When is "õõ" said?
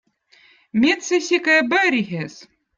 1.77-1.87